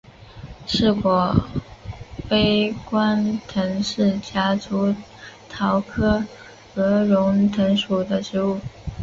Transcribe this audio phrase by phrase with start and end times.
[0.65, 1.31] 翅果
[2.27, 4.95] 杯冠藤是夹竹
[5.47, 6.25] 桃科
[6.73, 8.59] 鹅绒藤属的植物。